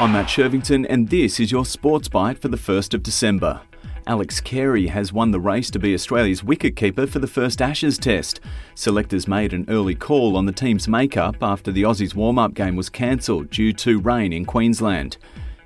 [0.00, 3.60] I'm Matt Shirvington, and this is your Sports Bite for the 1st of December.
[4.06, 8.40] Alex Carey has won the race to be Australia's wicketkeeper for the first Ashes test.
[8.74, 12.76] Selectors made an early call on the team's makeup after the Aussies warm up game
[12.76, 15.18] was cancelled due to rain in Queensland.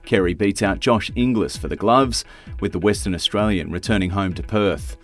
[0.05, 2.25] Carey beats out Josh Inglis for the gloves,
[2.59, 4.97] with the Western Australian returning home to Perth.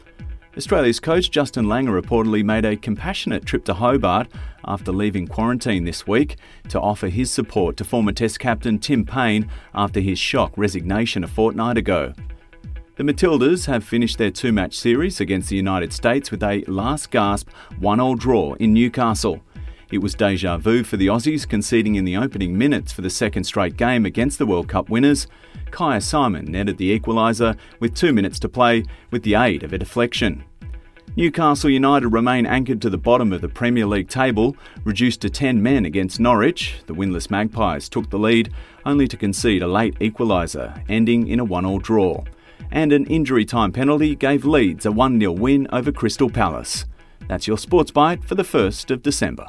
[0.61, 4.29] Australia's coach Justin Langer reportedly made a compassionate trip to Hobart
[4.67, 6.37] after leaving quarantine this week
[6.69, 11.29] to offer his support to former Test captain Tim Paine after his shock resignation a
[11.29, 12.13] fortnight ago.
[12.97, 17.11] The Matildas have finished their two match series against the United States with a last
[17.11, 19.41] gasp one all draw in Newcastle.
[19.91, 23.45] It was deja vu for the Aussies, conceding in the opening minutes for the second
[23.45, 25.27] straight game against the World Cup winners.
[25.71, 29.79] Kyah Simon netted the equaliser with two minutes to play with the aid of a
[29.79, 30.45] deflection.
[31.17, 35.61] Newcastle United remain anchored to the bottom of the Premier League table, reduced to 10
[35.61, 36.77] men against Norwich.
[36.87, 38.53] The winless Magpies took the lead,
[38.87, 42.23] only to concede a late equaliser, ending in a 1 all draw.
[42.71, 46.85] And an injury time penalty gave Leeds a 1 0 win over Crystal Palace.
[47.27, 49.49] That's your sports bite for the 1st of December.